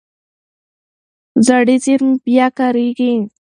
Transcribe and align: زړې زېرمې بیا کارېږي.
زړې 1.45 1.75
زېرمې 1.83 2.15
بیا 2.25 2.47
کارېږي. 2.57 3.11